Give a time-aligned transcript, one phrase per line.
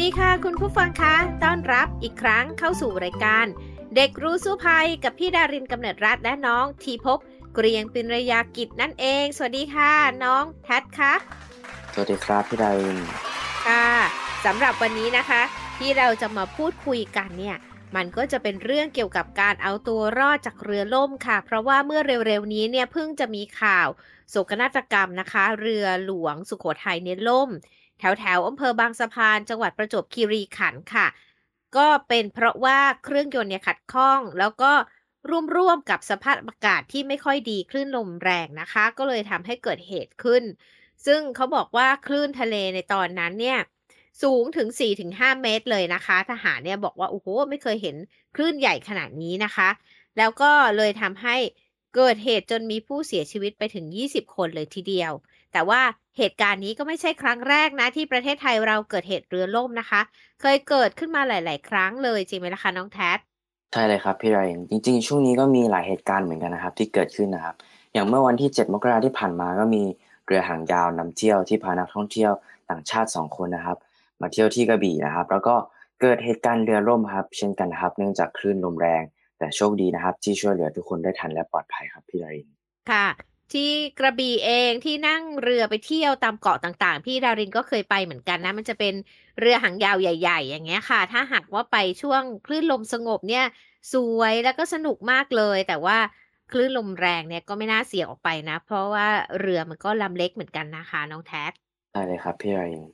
[0.00, 3.46] ดีค่ะคุณผู้ฟังคะ ต้อนรับอีกครั้งเข้าสู่รายการ
[3.96, 7.18] เด็กรู้สู้ภัยกับพี่ดารินกำเนิดรัฐและน้องทีพบ
[7.54, 9.92] เกรียงปินระยากิจนั่นเอง สวัสดีค่ะ
[10.24, 11.14] น้องแพทคะ
[11.92, 12.98] สวัสดีครับพี่ดาริน
[13.66, 13.88] ค่ะ
[14.44, 15.42] สำหรับวันนี้นะคะ
[15.78, 17.56] ที่เราจะมาพูดคุยกันเนี่ย
[17.96, 23.88] มันก็จะเป็นเรื่องเกี่ยวกับการเอาตัวรอดจากเรือล่มค่ะ เพราะว่าเมื่อเร็วๆนี้เนี่ยเพิ่งจะมีข่าว
[24.30, 27.50] โศกนาฏกรรมนะคะ เรือหลวงสุโขทัยเนี่ยล่ม
[27.98, 31.06] แถวแถวอำเภอบางสะพาน จังหวัดประจวบคีรีขันธ์ค่ะ
[31.76, 34.72] ก็เป็นเพราะว่าเครื่องยนต์เนี่ยขัดข้อง แล้วก็
[35.56, 40.42] ร่วมๆกับสภาพอากาศที่ไม่ค่อยดีคลื่นลมแรงนะคะ ก็เลยทำให้เกิดเหตุขึ้น
[41.06, 43.58] ซึ่งเขาบอกว่าคลื่นทะเลในตอนนั้นเนี่ย
[44.22, 47.96] สูงถึง 4-5 เมตรเลยนะคะ ทหารเนี่ยบอกว่า โอ้โห ไม่เคยเห็น
[48.36, 49.68] คลื่นใหญ่ขนาดนี้นะคะ
[50.18, 51.36] แล้วก็เลยทำให้
[51.96, 55.12] เกิดเหตุจนมีผู้เสียชีวิตไปถึง 20 คนเลยทีเดียว
[55.52, 55.82] แต่ว่า
[56.18, 60.00] เหตุการณ์นี้ก็ไม่ใช่ครั้งแรกนะ ที่ประเทศไทยเราเกิดเหตุเรือล่มนะคะ
[60.40, 63.12] เคยเกิดขึ้นมาหลาย ๆ ครั้งเลยจริงไหมล่ะคะน้องแท็
[63.72, 67.54] ใช่เลยครับพี่ไรจริง ๆ ช่วงนี้ก็มีหลายเหตุการณ์เหมือนกันนะครับ ที่เกิดขึ้นนะครับ
[67.92, 69.82] อย่างเมื่อวันที่ 7 มกราที่ผ่านมาก็มี
[70.26, 72.32] เรือหางยาวนำเที่ยวที่พานักท่องเที่ยว
[72.70, 73.78] ต่างชาติ 2 คนนะครับ
[74.20, 75.54] มาเที่ยวที่กระบี่นะครับ แล้วก็
[76.00, 79.02] เกิดเหตุการณ์เรือล่มครับ เช่นกันครับ เนื่องจากคลื่นลมแรง
[79.38, 82.26] แต่โชคดีนะครับ ที่ช่วยเหลือทุกคนได้ทันและปลอดภัยครับพี่ไร
[82.90, 83.06] ค่ะ
[83.52, 88.94] ที่กระบี่เองที่นั่งเรือไปเที่ยวตามเกาะต่างๆ พี่ดารินก็เคยไปเหมือนกันนะ มันจะเป็น
[89.40, 93.44] เรือหางยาวใหญ่ ๆ อย่างเงี้ยค่ะ ถ้าหากว่าไปช่วงคลื่นลมสงบเนี่ย
[93.92, 95.98] สวยแล้วก็สนุกมากเลย แต่ว่า
[96.52, 99.06] คลื่นลมแรงเนี่ยก็ไม่น่าเสี่ยงออกไปนะ เพราะว่า
[99.40, 101.52] เรือมันก็ลำเล็กเหมือนกันนะคะ น้องแท็ก
[101.92, 102.84] ใช่เลยครับพี่ดาริน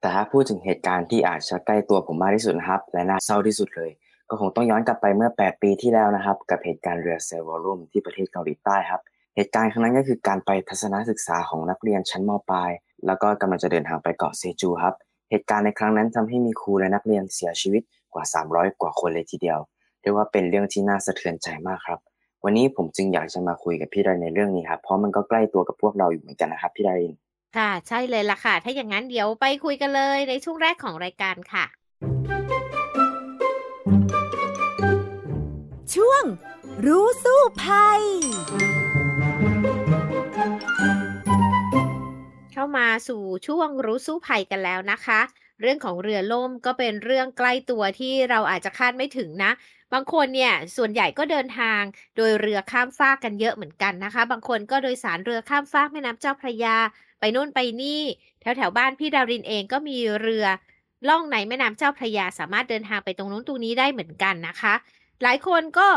[0.00, 3.90] แต่ถ้าพูดถึงเหตุการณ์ที่อาจจะใกล้ตัวผมมากที่สุดนะครับ และน่าเศร้าที่สุดเลย
[4.28, 9.00] ก็คงต้องย้อนกลับไปเมื่อ 8 ปีที่แล้วนะครับ กับเหตุการณ์เรือเซลวอลุ่มที่ประเทศเกาหลีใต้ครับ
[9.36, 12.70] เหตุการณ์ครั้งนั้นก็คือการไปทัศนศึกษาของนักเรียนชั้นมปลาย
[13.06, 14.94] แล้วก็กำลังจะเดินทางไปเกาะเซจูครับ
[15.30, 17.82] เหตุการณ์ในครั้งนั้นทำให้มีครูและนักเรียนเสียชีวิต
[18.14, 19.58] กว่า 300 กว่าคนเลยทีเดียว
[20.00, 21.98] เรียกว่าเป็นเรื่องที่น่าสะเทือนใจมากครับ
[22.44, 27.12] วันนี้ผมจึงอยากจะมาคุยกับพี่ดารินในเรื่องนี้ครับ เพราะมันก็ใกล้ตัวกับพวกเราอยู่เหมือนกันนะครับพี่ดาริน
[27.56, 31.64] ค่ะ ใช่เลยล่ะค่ะ ถ้าอย่างนั้นเดี๋ยวไปคุยกันเลยในช่วงแรกของรายการค่ะ
[35.94, 36.24] ช่วง
[36.86, 38.02] รู้สู้ภัย
[42.52, 45.20] เข้ามาสู่ช่วงรู้สู้ภัยกันแล้วนะคะ
[45.60, 49.52] เรื่องของเรือล่มก็เป็นเรื่องใกล้ตัวที่เราอาจจะคาดไม่ถึงนะ
[49.92, 51.80] บางคนเนี่ยส่วนใหญ่ก็เดินทาง
[52.16, 56.76] โดยเรือข้ามฟากกันเยอะเหมือนกันนะคะ บางคนก็โดยสารเรือข้ามฟากแม่น้ำเจ้าพระยา
[57.20, 58.02] ไปนู่นไปนี่
[58.40, 60.46] แถวแถวบ้านพี่ดารินเองก็มีเรือ
[61.08, 64.74] ล่องในแม่น้ำเจ้าพระยาสามารถเดินทางไปตรงนู้นตรงนี้ได้เหมือนกันนะคะ
[65.22, 65.88] หลายคนก็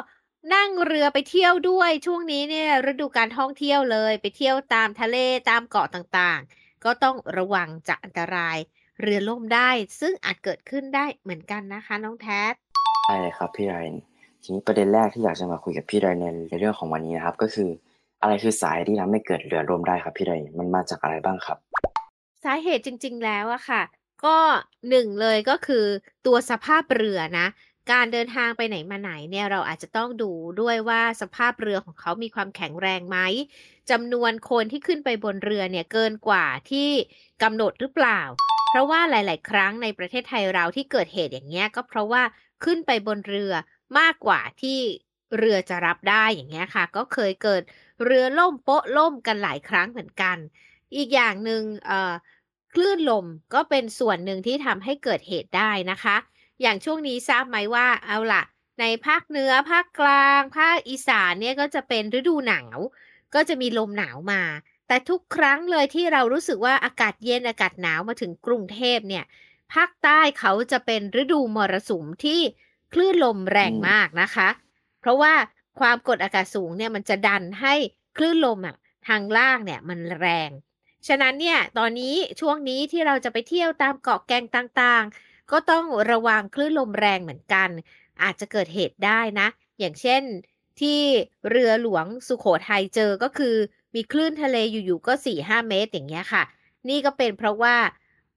[0.53, 5.17] นั่งเรือไปเที่ยวด้วยช่วงนี้เนี่ยฤดูการท่องเที่ยวเลยไปเที่ยวตามทะเล
[5.49, 8.57] ตามเกาะต่างๆ ก็ต้องระวังจากอันตราย
[9.01, 9.69] เรือล่มได้
[9.99, 12.41] ซึ่งอาจเกิดขึ้นได้เหมือนกันนะคะ น้องแท็
[13.05, 13.93] ใช่เลยครับพี่ไรน
[14.43, 17.69] ทีนี้ประเด็นแรกที่อยากจะมาคุยกับพี่ไรนในเรื่องของวันนี้นะครับ ก็คือ
[18.21, 21.57] อะไรคือสายที่ทำให้เกิดเรือล่มได้ครับพี่ไรนมันมาจากอะไรบ้างครับ
[22.43, 23.81] สาเหตุจริง ๆ แล้วอะค่ะ
[24.25, 24.37] ก็
[24.89, 25.85] หนึ่งเลยก็คือ
[26.25, 27.47] ตัวสภาพเรือนะ
[27.91, 30.31] การเดินทางไปไหนมาไหนเนี่ยเราอาจจะต้องดู
[30.61, 33.17] ด้วยว่าสภาพเรือของเขามีความแข็งแรงไหม
[33.91, 36.89] จำนวนคนที่ขึ้นไปบนเรือเนี่ยเกินกว่าที่
[37.43, 38.21] กำหนดหรือเปล่า
[38.69, 42.23] เพราะว่าหลาย ๆ ครั้งในประเทศไทยเราที่เกิดเหตุอย่างเงี้ยก็เพราะว่า
[42.63, 43.53] ขึ้นไปบนเรือ
[43.99, 44.79] มากกว่าที่
[45.37, 47.61] เรือจะรับได้อย่างเงี้ยค่ะ ก็เคยเกิด
[48.03, 50.37] เรือล่มโป๊ะล่มกันหลายครั้งเหมือนกัน
[50.95, 51.63] อีกอย่างหนึ่ง
[52.73, 56.17] คลื่นลมก็เป็นส่วนหนึ่งที่ทำให้เกิดเหตุได้นะคะ
[56.61, 58.43] อย่างช่วงนี้ทราบไหมว่าเอาล่ะ
[58.79, 62.77] ในภาคเหนือภาคกลาง ภาคอีสานเนี่ยก็จะเป็นฤดูหนาว
[63.35, 64.41] ก็จะมีลมหนาวมา
[64.87, 69.25] แต่ทุกครั้งเลยที่เรารู้สึกว่าอากาศเย็นอากาศหนาวมาถึงกรุงเทพเนี่ย
[69.73, 72.41] ภาคใต้เขาจะเป็นฤดูมรสุมที่
[72.93, 74.49] คลื่นลมแรงมากนะคะ
[74.99, 75.33] เพราะว่า
[75.79, 77.75] ความกดอากาศสูงเนี่ยมันจะดันให้
[78.17, 78.75] คลื่นลมอะ
[79.07, 80.49] ทางล่างเนี่ยมันแรง
[81.07, 85.03] ฉะนั้นเนี่ยตอนนี้ช่วงนี้ที่เราจะไปเที่ยวตามเกาะแกงต่าง
[85.51, 87.69] ก็ต้องระวังคลื่นลมแรงเหมือนกัน
[88.23, 89.47] อาจจะเกิดเหตุได้นะ
[89.79, 90.23] อย่างเช่น
[90.81, 90.99] ที่
[91.49, 93.55] เรือหลวงสุขโขทัยเจอก็คือ
[93.95, 96.43] มีคลื่นทะเลอยู่ๆก็4ี่ห้าเมตรอย่างเงี้ยค่ะ
[96.89, 97.75] นี่ก็เป็นเพราะว่า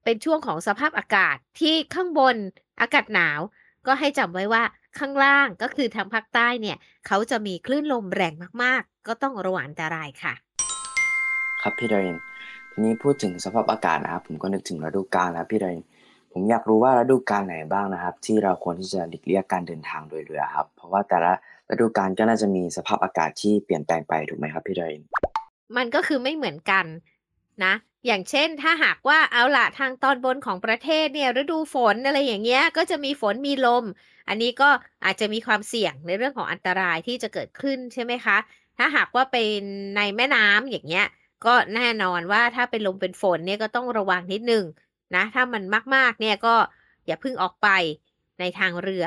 [0.05, 2.37] เป็นช่วงของสภาพอากาศที่ข้างบน
[2.81, 3.41] อากาศหนาว
[3.87, 4.63] ก็ให้จำไว้ว่า
[4.99, 6.77] ข้างล่างก็คือทางภาคใต้เนี่ย
[7.07, 8.33] เขาจะมีคลื่นลมแรง
[8.63, 10.35] มากๆ ก็ต้องระวังอันตรายค่ะ
[11.63, 12.17] ครับพี่ดรน
[12.73, 15.79] ทีนี้พูดถึงสภาพอากาศนะครับผมก็นึกถึงฤดูกาลนะพี่ดรน
[16.33, 21.33] ผมอยากรู้ว่าฤดูกาลไหนบ้างนะครับ ที่เราควรที่จะหลีกเลี่ยงการเดินทางโดยเรือครับ เพราะว่าแต่ละ
[21.71, 25.03] ฤดูกาลก็น่าจะมีสภาพอากาศที่เปลี่ยนแปลงไปถูกไหมครับพี่ดริน
[25.77, 26.85] มันก็คือไม่เหมือนกัน
[27.65, 27.75] นะ
[28.07, 33.85] อย่างเช่นถ้าหากว่าเอาละทางตอนบนของประเทศเนี่ยฤดูฝนอะไรอย่างเงี้ยก็จะมีฝนมีลม
[34.29, 34.71] อันนี้ก็
[35.05, 38.37] อาจจะมีความเสี่ยงในเรื่องของอันตรายที่จะเกิดขึ้นใช่ไหมคะ
[38.79, 39.61] ถ้าหากว่าเป็น
[39.97, 41.07] ในแม่น้ำอย่างเงี้ย
[41.47, 44.65] ก็แน่นอนว่าถ้าเป็นลมเป็นฝนเนี่ยก็ต้องระวังนิดนึง
[45.15, 45.63] นะถ้ามัน
[45.95, 46.55] มากๆเนี่ยก็
[47.07, 47.69] อย่าพิ่งออกไป
[48.41, 49.05] ในทางเรือ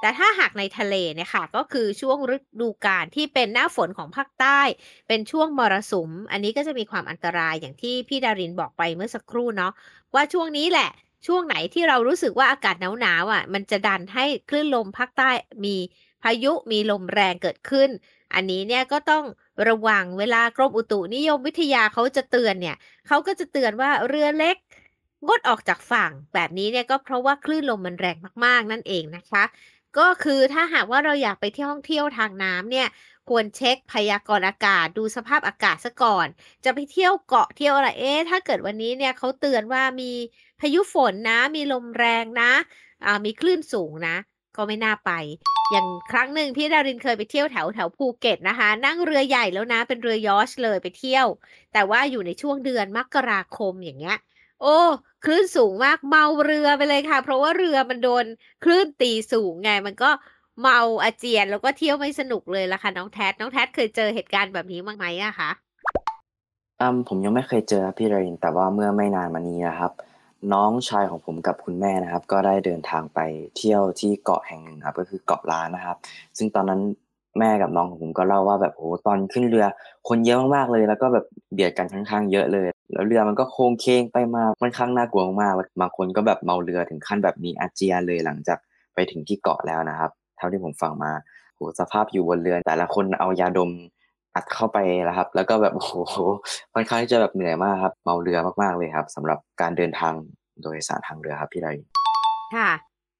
[0.00, 4.60] แต่ถ้าหากในทะเลเนี่ยค่ะก็คือช่วงฤดูกาลที่เป็นหน้าฝนของภาคใต้
[5.08, 9.72] เป็นช่วงมรสุม อันนี้ก็จะมีความอันตรายอย่างที่พี่ดารินบอกไปเมื่อสักครู่เนาะ
[10.14, 10.90] ว่าช่วงนี้แหละ
[11.26, 15.30] ช่วงไหนที่เรารู้สึกว่าอากาศหนาวๆอะ มันจะดันให้คลื่นลมภาคใต้
[15.64, 15.76] มี
[16.22, 17.88] พายุมีลมแรงเกิดขึ้น
[18.34, 19.24] อันนี้เนี่ยก็ต้อง
[19.68, 22.76] ระวังเวลากรมอุตุนิยมวิทยาเขาจะเตือนเนี่ย
[23.06, 24.56] เขาก็จะเตือนว่าเรือเล็ก
[25.26, 29.44] งดออกจากฝั่งแบบนี้เนี่ยก็เพราะว่าคลื่นลมมันแรงมากๆนั่นเองนะคะ
[29.98, 32.88] ก็คือถ้าหากว่าเราอยากไปเที่ยวท่องเที่ยวทางน้ำเนี่ย
[33.28, 36.26] ควรเช็คพยากรณ์อากาศดูสภาพอากาศซะก่อน
[36.64, 40.12] จะไปเที่ยวเกาะเที่ยวอะไรเอ๊ะถ้าเกิดวันนี้เนี่ยเขาเตือนว่ามี
[40.60, 42.52] พายุฝนนะ มีลมแรงนะ
[43.04, 44.16] อ่ามีคลื่นสูงนะ
[44.56, 45.10] ก็ไม่น่าไป
[45.72, 51.26] อย่างครั้งหนึ่งพี่ดารินเคยไปเที่ยวแถวแถวภูเก็ตนะคะ นั่งเรือใหญ่แล้วนะเป็นเรือยอชเลยไปเที่ยว
[51.72, 54.16] แต่ว่าอยู่ในช่วงเดือนมกราคมอย่างเงี้ย
[54.60, 54.76] โอ้
[55.24, 58.24] คลื่นสูงมากเมาเรือไปเลยค่ะ เพราะว่าเรือมันโดน
[58.64, 60.10] คลื่นตีสูงไงมันก็
[60.60, 65.50] เมาอาเจียนแล้วก็เที่ยวไม่สนุกเลยละค่ะน้องแท็น้องแท็เคยเจอเหตุการณ์แบบนี้บ้างไหมอะคะ
[66.80, 69.92] อืมผมยังไม่เคยเจอครับพี่ดารินแต่ว่าเมื่อไม่นานมานี้นะครับ
[70.52, 73.20] น้องชายของผมกับคุณแม่นะครับ ก็ได้เดินทางไป
[73.56, 75.96] เที่ยวที่เกาะแห่งหนึ่งครับ ก็คือเกาะล้านนะครับ
[76.38, 76.80] ซึ่งตอนนั้น
[77.38, 79.66] แม่กับน้องของผมก็เล่าว่าแบบโอ้ตอนขึ้นเรือ
[80.08, 88.58] คนเยอะมากๆเลย แล้วก็แบบเบียดกันค่อนข้างเยอะเลย แล้วเรือมันก็โค้งเคงไปมาค่อนข้างน่ากลัวมากแล้วบางคนก็แบบเมาเรือถึงขั้นแบบมีอาเจียนเลยหลังจาก
[88.94, 91.12] ไปถึงที่เกาะแล้วนะครับ เท่าที่ผมฟังมา
[91.56, 93.70] โหสภาพอยู่บนเรือแต่ละคนเอายาดม
[94.34, 95.94] อัดเข้าไปแล้วครับ แล้วก็แบบโอ้โห
[96.74, 100.14] ค่อนข้างที่จะแบบเหนื่อยมากครับ เมาเรือมากๆเลยครับสำหรับการเดินทาง
[100.62, 101.68] โดยสารทางเรือครับพี่ไร
[102.54, 102.70] ค่ะ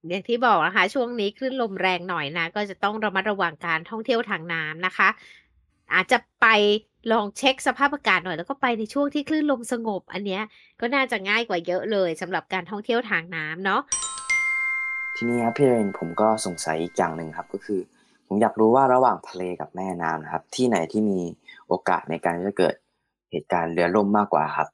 [0.08, 5.08] อย่างที่บอกนะคะ ช่วงนี้คลื่นลมแรงหน่อยนะ ก็จะต้องระมัดระวังการท่องเที่ยวทางน้ำนะคะ
[5.94, 6.46] อาจจะไป
[7.12, 10.42] ลองเช็คสภาพอากาศหน่อย แล้วก็ไปในช่วงที่คลื่นลมสงบ อันเนี้ย
[10.80, 13.80] ก็น่าจะง่ายกว่าเยอะเลยสำหรับการท่องเที่ยวทางน้ำเนาะ
[15.16, 17.80] ทีนี้ครับพี่เรนผมก็สงสัยอีกอย่างหนึ่งครับ ก็คือ
[18.26, 21.20] ผมอยากรู้ว่าระหว่างทะเลกับแม่น้ำนะครับ ที่ไหนที่มี
[21.68, 22.74] โอกาสในการที่จะเกิด
[23.30, 24.68] เหตุการณ์เรือล่มมากกว่าครับ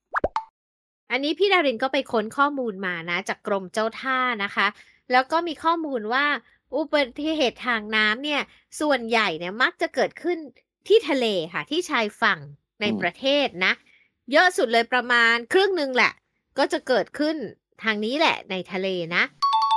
[1.11, 4.67] อันนี้พี่ดารินก็ไปค้นข้อมูลมานะ จากกรมเจ้าท่านะคะ
[5.12, 6.26] แล้วก็มีข้อมูลว่า
[6.75, 8.43] อุบัติเหตุทางน้ำเนี่ย
[8.81, 10.38] ส่วนใหญ่เนี่ยมักจะเกิดขึ้น
[10.88, 12.41] ที่ทะเลค่ะ ที่ชายฝั่ง
[12.81, 13.73] ในอืมประเทศนะ
[14.32, 16.12] เยอะสุดเลยประมาณครึ่งหนึ่งแหละ
[16.58, 17.37] ก็จะเกิดขึ้น
[17.82, 19.25] ทางนี้แหละในทะเลนะ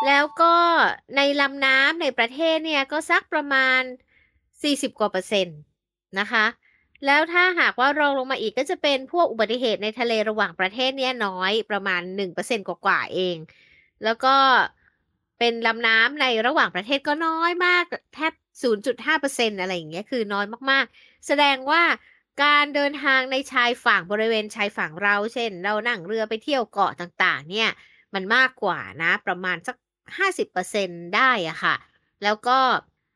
[0.07, 0.53] แล้วก็
[1.15, 3.81] ในลำน้ำในประเทศเนี่ยก็สักประมาณ
[4.39, 5.59] 40 กว่าเปอร์เซ็นต์
[6.19, 6.45] นะคะ
[7.05, 12.01] แล้วถ้าหากว่ารองลงมาอีกก็จะเป็นพวกอุบัติเหตุในทะเลระหว่างประเทศเนี่ยน้อยประมาณ
[12.37, 13.35] 1%กว่าๆเอง
[14.03, 14.35] แล้วก็
[15.39, 21.83] เป็นลำน้ำในระหว่างประเทศก็น้อยมากแทบ 0.5%อะไรอย่างเงี้ยคือน้อยมากๆ แสดงว่า
[22.43, 27.69] การเดินทางในชายฝั่งบริเวณชายฝั่งเรา เช่น เรานั่งเรือไปเที่ยวเกาะต่างๆ เนี่ย
[28.13, 29.75] มันมากกว่านะ ประมาณสัก
[30.17, 31.75] 50%ได้อะค่ะ
[32.23, 32.59] แล้วก็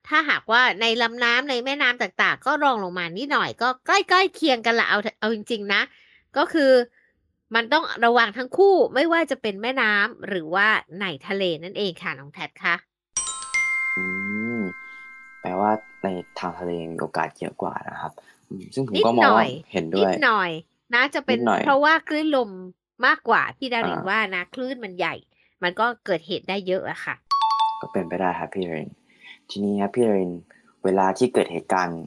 [0.07, 5.81] ถ้าหากว่าในลำน้ำในแม่น้ำต่างๆ ก็รองลงมานิดหน่อยก็ใกล้ๆเคียงกันละเอาเอาจริงๆนะ
[6.37, 6.71] ก็คือ
[7.55, 10.67] มันต้องระวังทั้งคู่ไม่ว่าจะเป็นแม่น้ำหรือว่า
[11.01, 12.75] ในทะเลนั่นเองค่ะน้องแทดค่ะ
[13.97, 14.05] อื
[14.57, 14.59] ม
[15.41, 15.71] แปลว่า
[16.03, 16.07] ใน
[16.39, 18.13] ทางทะเลมีโอกาสเยอะกว่านะครับ
[18.49, 20.51] อืมซึ่งผมนิดก็มองหน่อว่ายเห็นนิด้วดยหน่อย
[20.93, 22.49] นะจะเป็นนิดหน่อยเพราะว่าคลื่นลม
[23.05, 25.15] มากกว่าพี่ดารินอ่าว่านะคลื่นมันใหญ่
[25.63, 27.15] มันก็เกิดเหตุได้เยอะอะค่ะ
[27.81, 28.89] ก็เป็นไปได้ครับพี่เรน
[29.49, 30.31] ทีนี้ครับพี่เรน
[30.83, 32.01] เวลาที่เกิดเหตุการณ์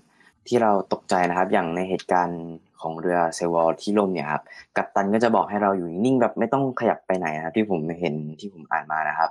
[0.47, 2.41] ที่เราตกใจนะครับ อย่างในเหตุการณ์
[2.87, 4.43] ของเรือเซวอลที่ล่มเนี่ยครับ
[4.76, 9.31] กัปตันก็จะบอกให้เราอยู่นิ่งๆแบบไม่ต้องขยับไปไหนนะครับที่ผมเห็นที่ผมอ่านมานะครับ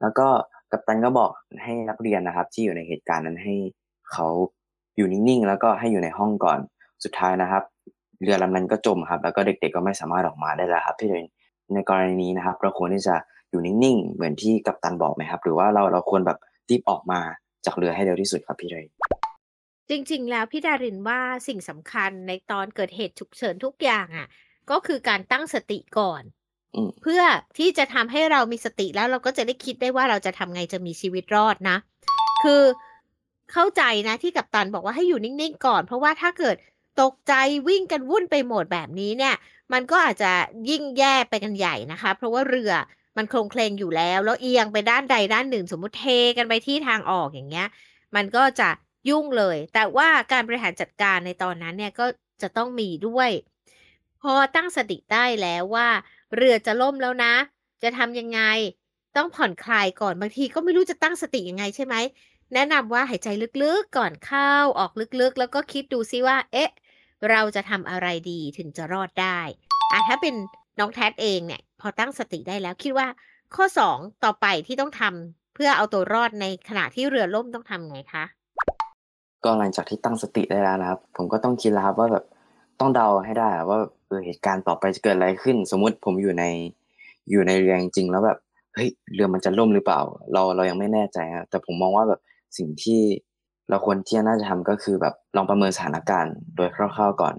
[0.00, 0.26] แล้วก็
[0.72, 1.30] กัปตันก็บอก
[1.62, 3.54] ให้นักเรียนนะครับ ที่อยู่ในเหตุการณ์นั้นให้
[4.12, 4.26] เขา
[4.96, 6.58] อยู่นิ่งๆแล้วก็ให้อยู่ในห้องก่อน
[7.04, 7.62] สุดท้ายนะครับ
[8.22, 11.26] เรือลำนั้นก็จมครับ แล้วก็เด็กๆก็ไม่สามารถออกมาได้แล้วครับพี่เรน
[11.74, 13.14] ในกรณีนี้นะครับ เราควรที่จะ
[13.50, 16.38] อยู่นิ่งๆเหมือนที่กัปตันบอกไหมครับ หรือว่าเราเราควรแบบ
[16.70, 17.20] รีบออกมา
[17.66, 18.88] จากเรือให้เร็วที่สุดครับพี่เรน
[19.90, 24.28] จริง ๆ แล้วพี่ดารินว่าสิ่งสำคัญในตอนเกิดเหตุฉุกเฉินทุกอย่างอะ
[24.70, 26.22] ก็คือการตั้งสติก่อน
[26.74, 27.22] อืมเพื่อ
[27.58, 31.76] ที่จะทำให้เรามีสติแล้วเราก็จะได้คิดได้ว่าเราจะทำไงจะมีชีวิตรอดนะ
[32.44, 32.62] คือ
[33.52, 36.56] เข้าใจนะที่กัปตันบอกว่าให้อยู่นิ่ง ๆ ก่อน เพราะว่าถ้าเกิด
[37.02, 37.34] ตกใจ
[37.68, 39.34] วิ่งกันวุ่นไปหมดแบบนี้เนี่ย
[39.72, 40.32] มันก็อาจจะ
[40.70, 42.72] ยิ่งแย่ไปกันใหญ่นะคะ เพราะว่าเรือ
[43.16, 46.06] มันโคลงเคลงอยู่แล้ว แล้วเอียงไปด้านใดด้านหนึ่ง สมมุติเท
[46.38, 47.68] กันไปที่ทางออกอย่างเงี้ย
[48.16, 48.68] มันก็จะ
[49.08, 52.06] ยุ่งเลย แต่ว่าการบริหารจัดการในตอนนั้นเนี่ยก็
[52.42, 53.30] จะต้องมีด้วย
[54.22, 55.88] พอตั้งสติได้แล้วว่า
[56.36, 57.34] เรือจะล่มแล้วนะ
[57.82, 58.40] จะทำยังไง
[59.16, 61.94] ต้องผ่อนคลายก่อนบางทีก็ไม่รู้จะตั้งสติยังไงใช่ไหม
[62.54, 63.28] แนะนำว่าหายใจ
[63.62, 66.70] ลึกๆก่อนเข้าออกลึกๆ แล้วก็คิดดูซิว่า เอ๊ะ
[67.30, 69.40] เราจะทำอะไรดีถึงจะรอดได้
[69.92, 70.34] อะถ้าเป็น
[70.78, 73.08] น้องแท็เองเนี่ย พอตั้งสติได้แล้วคิดว่า
[73.54, 78.24] ข้อสองต่อไปที่ต้องทำเพื่อเอาตัวรอดในขณะที่เรือล่มต้องทำไงคะ
[79.46, 82.24] ก็หลังจากที่ตั้งสติได้แล้วนะครับ ผมก็ต้องคิดแล้วครับว่าแบบ
[82.80, 86.44] ต้องเดาให้ได้ว่าเออเหตุการณ์ต่อไปจะเกิดอะไรขึ้น สมมุติผมอยู่ใน
[87.30, 88.38] อยู่ในเรือจริงแล้วแบบ
[88.74, 90.00] เฮ้ยเรือมันจะล่มหรือเปล่า
[90.32, 92.20] เราเรายังไม่แน่ใจครับแต่ผมมองว่าแบบ
[92.58, 93.00] สิ่งที่
[93.70, 97.34] เราควรที่น่าจะทำก็คือแบบลองประเมินสถานการณ์โดยคร่าวๆก่อน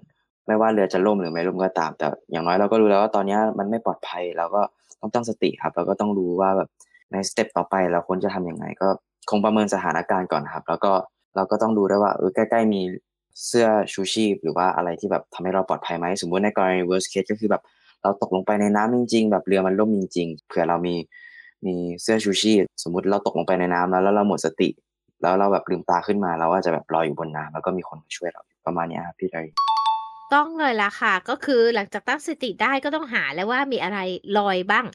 [0.47, 4.61] ไม่ว่าเรือจะล่มหรือไม่ล่มก็ตาม แต่อย่างน้อยเราก็รู้แล้วว่าตอนนี้มันไม่ปลอดภัยเราก็
[5.01, 6.69] ต้องตั้งสติครับแล้วก็ต้องรู้ว่าแบบ
[7.11, 8.87] ในสเต็ปต่อไปเราควรจะทำยังไง ก็
[9.29, 10.93] คงประเมินสถานการณ์ก่อนครับ แล้วก็
[11.38, 12.82] เราก็ต้องดูด้วยว่าเออใกล้ๆมี
[13.48, 17.63] เสื้อชูชีพ หรือว่าอะไรที่แบบทำให้เราปลอดภัยไหมสมมติในกรณี worst case ก็คือแบบ
[18.01, 20.96] เราตกลงไปในน้ำจริง ๆ แบบเรือมันล่มจริง ๆ เผื่อเรามี
[21.65, 24.70] มีเสื้อชูชีพ สมมุติเราตกลงไปในน้ำแล้วแล้วเราหมดสติ
[25.22, 29.50] แล้วเราแบบลืมตาขึ้นมาเราก็จะแบบลอยอยู่บนน้ำแล้วก็มีคนมาช่วยเราประมาณนี้ครับพี่ดาริ
[30.34, 34.00] ต้องเลยล่ะค่ะ ก็คือหลังจากตั้งสติได้ก็ต้องหาแล้วว่ามีอะไร
[34.38, 34.86] ลอยบ้าง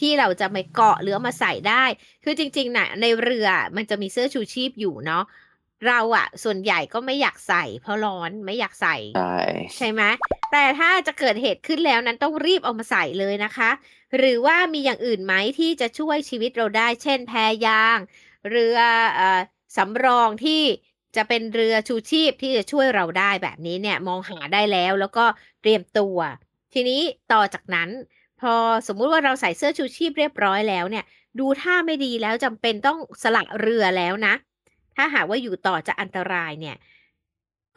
[0.00, 1.84] ที่เราจะไม่เกาะหรือมาใส่ได้
[2.24, 5.24] คือจริงๆนะในเรือมันจะมีเสื้อชูชีพอยู่เนาะ
[5.86, 9.36] เราอะส่วนใหญ่ก็ไม่อยากใส่ เพราะร้อนไม่อยากใส่ ใช่
[9.76, 10.02] ใช่ไหม
[10.52, 13.70] แต่ถ้าจะเกิดเหตุขึ้นแล้วนั้นต้องรีบเอามาใส่เลยนะคะ
[14.18, 17.32] หรือว่ามีอย่างอื่นไหมที่จะช่วยชีวิตเราได้ เช่นแพ
[17.66, 17.98] ยาง
[18.50, 18.78] เรือ
[19.14, 19.40] เออ
[19.76, 20.62] สำรองที่
[21.16, 25.24] จะเป็นเรือชูชีพที่จะช่วยเราได้แบบนี้เนี่ยมองหาได้แล้วแล้วก็
[25.60, 26.16] เตรียมตัว
[26.74, 27.00] ทีนี้
[27.32, 27.88] ต่อจากนั้น
[28.40, 28.54] พอ
[28.86, 31.04] สมมุติว่าเราใส่เสื้อชูชีพเรียบร้อยแล้วเนี่ย
[31.38, 34.34] ดูท่าไม่ดีแล้วจำเป็นต้องสละเรือแล้วนะ
[34.96, 36.76] ถ้าหากว่าอยู่ต่อจะอันตรายเนี่ย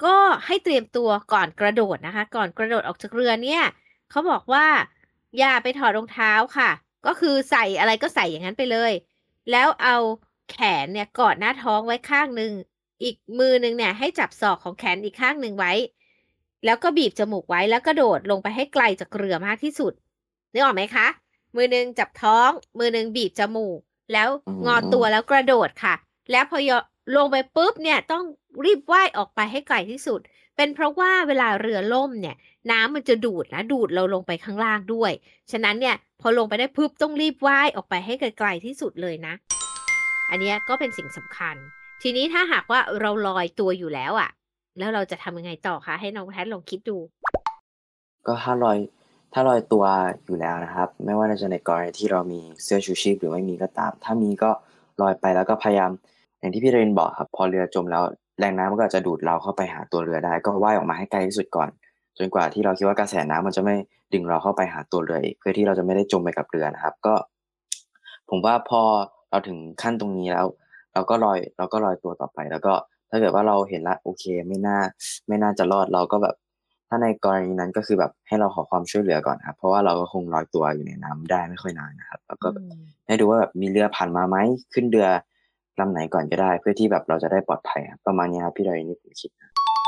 [0.04, 0.16] ก็
[0.46, 3.64] ให้เตรียมตัวก่อนกระโดดนะคะ ก่อนกระโดดออกจากเรือเนี่ย
[4.10, 4.66] เขาบอกว่า
[5.40, 6.70] อย่าไปถอดรองเท้าค่ะ
[7.06, 8.92] ก็คือใส่อะไรก็ใส่อย่างนั้นไปเลย
[9.52, 9.98] แล้วเอา
[10.52, 12.54] แขนเนี่ยกอดหน้าท้องไว้ข้างหนึ่ง
[13.04, 15.74] อีกมือหนึ่งเนี่ยให้จับศอกของแขนอีกข้างหนึ่งไว้
[16.66, 19.94] แล้วก็บีบจมูกไว้แล้วกระโดดลงไปให้ไกลจากเรือมากที่สุด
[20.54, 21.08] นึกออกไหมคะ
[21.56, 23.80] มือหนึ่งจับท้อง มือหนึ่งบีบจมูก
[24.14, 24.28] แล้ว
[24.66, 25.94] งอตัวแล้วกระโดดค่ะ
[26.32, 26.60] แล้วพอ
[27.16, 28.24] ลงไปปุ๊บเนี่ยต้อง
[28.66, 30.20] รีบว่ายออกไปให้ไกลที่สุด
[30.58, 32.36] เป็นเพราะว่าเวลาเรือล่มเนี่ย
[32.72, 35.12] น้ำมันจะดูดนะดูดเราลงไปข้างล่างด้วย
[35.52, 39.34] ฉะนั้นเนี่ยพอลงไปได้ปุ๊บต้องรีบว่ายออกไปให้ไกลๆที่สุดเลยนะ
[40.30, 41.56] อันนี้ก็เป็นสิ่งสำคัญ
[42.02, 44.30] ทีนี้ถ้าหากว่าเราลอยตัวอยู่แล้วอะ่ะ
[44.78, 46.98] แล้วเราจะทำยังไงต่อคะให้น้องแพทลองคิดดู
[48.26, 48.78] ก็ถ้าลอย
[49.34, 49.84] ถ้าลอยตัว
[50.26, 54.52] อยู่แล้วนะครับ ไม่ว่าจะในกรณีที่เรามีเสื้อชูชีพหรือไม่มีก็ตาม ถ้ามีก็
[55.02, 55.92] ลอยไปแล้วก็พยายาม
[56.44, 58.04] อย่างที่พี่เรนบอกครับ พอเรือจมแล้ว
[58.40, 61.70] แรงน้ำมันก็จะดูดเราเข้าไปหาตัวเรือได้ ก็ว่ายออกมาให้ไกลที่สุดก่อน
[62.18, 63.76] จนกว่าที่เราคิดว่ากระแสน้ำมันจะไม่
[64.14, 67.14] ดึงเราเข้าไปหาตัวเรืออีกเพื่อที่เราจะไม่ได้จมไปกับเรือนะครับ ก็
[68.30, 68.82] ผมว่าพอ
[69.30, 70.46] เราถึงขั้นตรงนี้แล้ว
[70.94, 72.74] เราก็ลอยเราก็ลอยตัวต่อไป แล้วก็
[73.10, 74.78] ถ้าเกิดว่าเราเห็นละโอเคไม่น่า
[75.28, 76.36] ไม่น่าจะรอดเราก็แบบ
[76.90, 82.66] ถ้าในกรณีนั้นก็คือแบบให้เราขอความช่วยเหลือก่อนครับ เพราะว่าเราก็คงลอยตัวอยู่ในน้ำได้ไม่ค่อยนานนะครับ แล้วก็แบบ
[83.08, 84.38] ให้ดูว่าแบบมีเรือผ่านมาไหม
[84.74, 85.08] ขึ้นเรือ
[85.80, 89.32] ลำไหนก่อนก็ได้ เพื่อที่แบบเราจะได้ปลอดภัยประมาณนี้ครับพี่ดารินนี่ผมคิด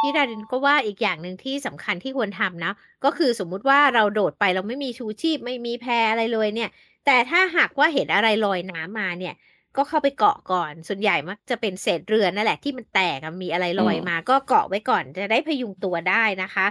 [0.01, 2.73] พี่ดารินก็ว่าอีกอย่างหนึ่งที่สำคัญที่ควรทำนะ
[3.05, 6.69] ก็คือสมมุติว่าเราโดดไปเราไม่มีชูชีพ ไม่มีแพอะไรเลยเนี่ย
[7.05, 9.33] แต่ถ้าหากว่าเห็นอะไรลอยน้ำมาเนี่ย
[9.77, 16.67] ก็เข้าไปเกาะก่อน ส่วนใหญ่มักจะเป็นเศษเรือนั่นแหละที่มันแตกมีอะไรลอยมา ก็เกาะไว้ก่อนจะได้พยุงตัวได้นะคะ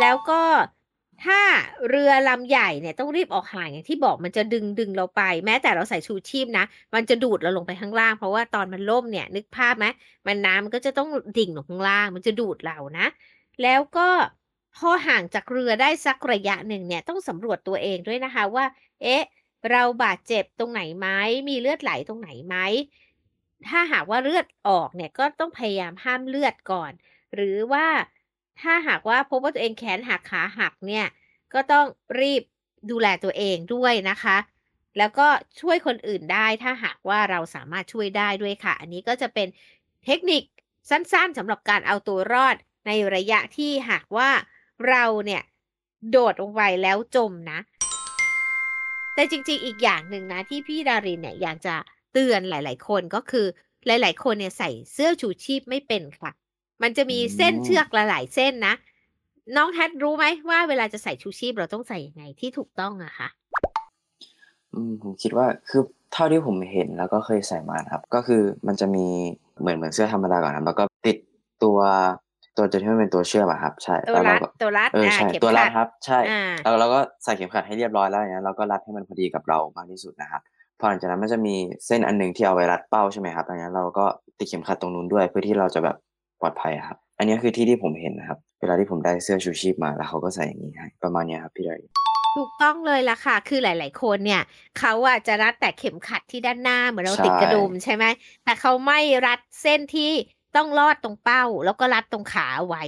[0.00, 0.40] แล้วก็
[1.24, 1.40] ถ้า
[1.88, 9.86] เรือลำใหญ่เนี่ยต้องรีบออกห่างอย่างที่บอกมันจะดึงดึงเราไป แม้แต่เราใส่ชูชีพนะ มันจะดูดเราลงไปข้างล่าง เพราะว่าตอนมันล่มเนี่ย นึกภาพไหม
[10.26, 11.08] มันน้ำมันก็จะต้อง
[11.38, 13.06] ดิ่งลงข้างล่าง มันจะดูดเรานะ
[13.62, 14.08] แล้วก็
[14.76, 18.64] พอห่างจากเรือได้สักระยะหนึ่งเนี่ยต้องสำรวจตัวเองด้วยนะคะว่า
[19.02, 19.22] เอ๊ะ
[19.70, 21.08] เราบาดเจ็บตรงไหนไหม
[21.48, 22.56] มีเลือดไหลตรงไหนไหม
[23.68, 26.92] ถ้าหากว่าเลือดออกเนี่ยก็ต้องพยายามห้ามเลือดก่อน
[27.34, 27.86] หรือว่า
[28.60, 31.06] ถ้าหากว่าพบว่าตัวเองแขนหักขาหักเนี่ย
[31.54, 31.86] ก็ต้อง
[32.20, 32.42] รีบ
[32.90, 34.36] ดูแลตัวเองด้วยนะคะ
[34.98, 35.28] แล้วก็
[35.60, 39.48] ช่วยคนอื่นได้ถ้าหากว่าเราสามารถช่วยได้ด้วยค่ะ อันนี้ก็จะเป็น
[40.04, 40.42] เทคนิค
[40.90, 44.30] สั้นๆสำหรับการเอาตัวรอดในระยะที่หากว่า
[44.88, 45.42] เราเนี่ย
[46.10, 47.58] โดดลงไปแล้วจมนะ
[49.14, 51.76] แต่จริงๆอีกอย่างหนึ่งนะที่พี่ดารินเนี่ยอยากจะ
[52.12, 53.46] เตือนหลาย ๆ คนก็คือ
[53.86, 56.32] หลาย ๆ คนเนี่ยใส่เสื้อชูชีพไม่เป็นค่ะ
[56.82, 58.74] มันจะมีเส้นเชือกหลายๆเส้นนะ
[59.56, 63.28] น้องแทดรู้ไหมว่าเวลาจะใส่ชูชีพเราต้องใส่ยังไงที่ถูกต้องอะคะ
[64.74, 65.82] อืมผมคิดว่าคือ
[66.12, 69.06] เท่าที่ผมเห็นแล้วก็เคยใส่มานะครับ ก็คือมันจะมี
[69.60, 71.16] เหมือนเหมือนเสื้อธรรมดาก่อนนะแล้วก็ติด
[71.62, 71.78] ตัว
[72.56, 80.40] ตัวจุดที่มันเป็นตัวเชื่อมอะครับ ใช่ตัวแล้วรัเราดก็ตัวรัดเอออ่าใช่เข็มตัวรัขัดดครับ ใช่อ่าแล้วเราก็ใส่เข็มขัดให้เรียบร้อยแล้วอย่างนี้ยเราก็รัดให้มันพอดีกับเรามากที่สุดนะครับ
[80.80, 81.54] พอหลังจากนั้นมันจะมี
[81.86, 84.06] เส้นอันหนึ่งที่เอาไว้รัดเป้าใช่ไหมครับดังนั้นเราก็
[84.38, 85.96] ติดเข็มขัดตรงนู้นด้วย เพื่อที่เราจะแบบ
[86.40, 91.80] ปลอดภัยอะครับ อันนี้คือที่ที่ผมเห็นนะครับ เวลาที่ผมได้เสื้อชูชีพมาแล้วเขาก็ใส่อย่างนี้ให้ประมาณเนี้ยครับพี่ดอย
[92.36, 94.42] ถูกต้องเลยล่ะค่ะ คือหลาย ๆ คนเนี่ย
[94.78, 98.04] เขาอะจะรัดแต่เข็มขัดที่ด้านหน้าเหมือนเราใช่ติดกระดุมใช่ไหม
[98.44, 100.12] แต่เขาไม่รัดเส้นที่
[100.56, 102.84] ต้องลอดตรงเป้า แล้วก็รัดตรงขาเอาไว้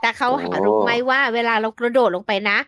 [0.00, 2.58] แต่เขาหารู้ไหมว่าเวลาเรากระโดดลงไปนะ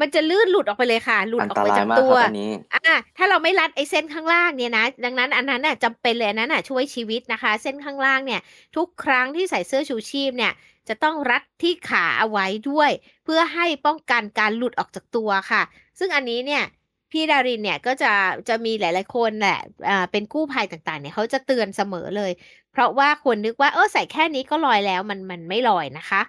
[0.00, 8.40] มันจะลื่นหลุดออกไปเลยค่ะ หลุดอันออกตไปรายจากมากตัควรับอันนี้อะถ้าเราไม่รัดไอ้เส้นข้างล่างเนี่ยนะ ดังนั้นอันนั้นน่ะจำเป็นเลยอันนั้นน่ะช่วยชีวิตนะคะ เส้นข้างล่างเนี่ย
[8.76, 10.52] ทุกครั้งที่ใส่เสื้อชูชีพเนี่ย
[10.88, 12.90] จะต้องรัดที่ขาเอาไว้ด้วย
[13.24, 15.62] เพื่อให้ป้องกันการหลุดออกจากตัวค่ะ
[15.98, 16.64] ซึ่งอันนี้เนี่ย
[17.10, 18.12] พี่ดารินเนี่ยก็จะ
[18.48, 19.58] จะมีหลาย ๆ คนแหละ
[19.88, 22.32] อ่าเป็นกู้ภัยต่าง ๆ เนี่ยเขาจะเตือนเสมอเลย
[22.72, 26.20] เพราะว่าคนนึกว่าเออใส่แค่นี้ก็ลอยแล้วมันมันไม่ลอยนะคะ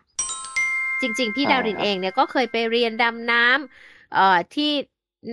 [1.04, 4.72] จริง ๆ พี่ใช่ดารินครับเองเนี่ยก็เคยไปเรียนดำน้ำเอ่อที่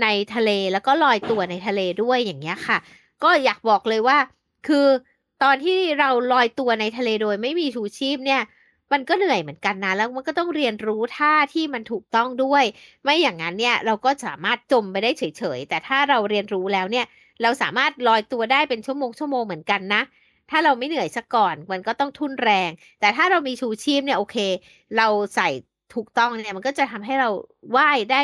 [0.02, 2.78] ในทะเลแล้วก็ลอยตัวในทะเลด้วยอย่างเงี้ยค่ะ
[3.22, 4.18] ก็อยากบอกเลยว่า
[4.68, 4.86] คือ
[5.42, 8.40] ตอนที่เราลอยตัวในทะเลโดยไม่มีชูชีพเนี่ย
[8.92, 12.64] มันก็เหนื่อยเหมือนกันนะ แล้วมันก็ต้องเรียนรู้ท่าที่มันถูกต้องด้วย
[13.02, 15.22] ไม่อย่างนั้นเนี่ยเราก็สามารถจมไปได้เฉ
[15.56, 17.06] ยๆ แต่ถ้าเราเรียนรู้แล้วเนี่ย
[17.42, 20.02] เราสามารถลอยตัวได้เป็นชั่วโมงชั่วโมงเหมือนกันนะ
[20.50, 24.37] ถ้าเราไม่เหนื่อยซะก่อนมันก็ต้องทุ่นแรง แต่ถ้าเรามีชูชีพเนี่ยโอเค
[24.97, 25.49] เราใส่
[25.95, 27.28] ถูกต้องเนี่ยมันก็จะทำให้เรา
[27.76, 28.23] ว่ายได้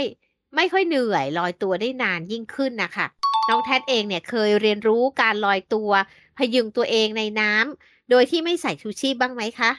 [0.57, 3.07] ไม่ค่อยเหนื่อยลอยตัวได้นานยิ่งขึ้นนะคะ
[3.49, 5.91] น้องแทดเองเนี่ยเคยเรียนรู้การลอยตัว
[6.39, 9.71] พยุงตัวเองในน้ำโดยที่ไม่ใส่ชูชีพบ้างไหมคะ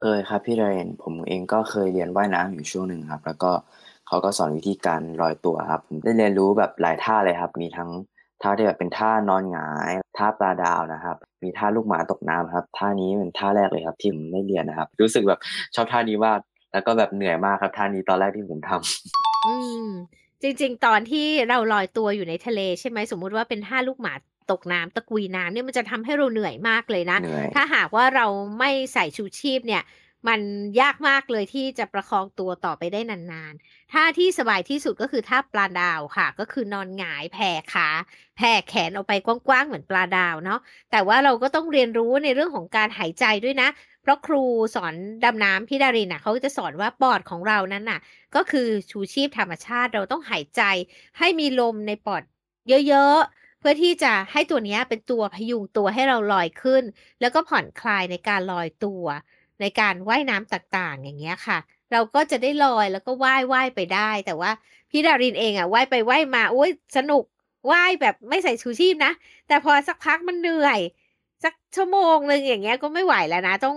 [0.00, 3.50] เคยครับพี่เรนผมเองก็เคยเรียนว่ายน้ำอยู่ช่วงหนึ่งครับ แล้วก็
[4.06, 7.90] เขาก็สอนวิธีการลอยตัวครับผมได้เรียนรู้แบบหลายท่าเลยครับ มีทั้ง
[8.42, 15.40] ท่าที่แบบเป็นท่านอนหงายท่าปลาดาวนะครับ มีท่าลูกหมาตกน้ำครับ ท่านี้เป็นท่าแรกเลยครับที่ผมได้เรียนนะครับ รู้สึกแบบ
[15.74, 16.38] ชอบท่านี้มาก
[16.72, 19.54] แล้วก็แบบเหนื่อยมากครับท่านี้ตอนแรกที่ผมทำอื
[19.86, 19.88] ม
[20.42, 24.14] จริง ๆ ตอนที่เราลอยตัวอยู่ในทะเลใช่ไหมสมมุติว่าเป็นท่าลูกหมา
[24.50, 28.26] ตกน้ำตะกุยน้ำเนี่ยมันจะทำให้เราเหนื่อยมากเลยนะเหนื่อยถ้าหากว่าเรา
[28.58, 29.82] ไม่ใส่ชูชีพเนี่ย
[30.28, 30.40] มัน
[30.80, 37.88] ยากมากเลยที่จะประคองตัวต่อไปได้นานๆ ท่าที่สบายที่สุดก็คือท่าปลาดาวค่ะ ก็คือนอนหงายแผ่ขา
[38.36, 43.68] แผ่แขนออกไปกว้างๆเหมือนปลาดาวเนาะ แต่ว่าเราก็ต้องเรียนรู้ในเรื่องของการหายใจด้วยนะ
[44.02, 44.42] เพราะครู
[44.74, 48.00] สอนดำน้ำพี่ดารินน่ะเขาจะสอนว่าปอดของเรานั้นน่ะ
[48.34, 50.62] ก็คือชูชีพธรรมชาติเราต้องหายใจ
[51.18, 52.22] ให้มีลมในปอด
[52.88, 56.84] เยอะๆเพื่อที่จะให้ตัวนี้เป็นตัวพยุงตัวให้เราลอยขึ้น
[57.20, 59.04] แล้วก็ผ่อนคลายในการลอยตัว
[59.60, 61.58] ในการว่ายน้ำต่างๆ อย่างเงี้ยค่ะ
[61.92, 64.50] เราก็จะได้ลอยแล้วก็ว่ายว่ายไปได้ แต่ว่า
[64.90, 67.24] พี่ดารินเองอะว่ายไปว่ายมาโอ้ยสนุก
[67.70, 69.12] ว่ายแบบไม่ใส่ชูชีพนะ
[69.48, 70.80] แต่พอสักพักมันเหนื่อย
[71.44, 73.76] สักชั่วโมงหนึ่งอย่างเงี้ยก็ไม่ไหวแล้วนะ ต้อง